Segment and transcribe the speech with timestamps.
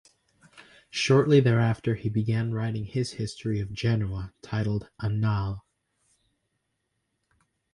[0.89, 5.59] Shortly thereafter he began writing his history of Genoa, titled "Annales".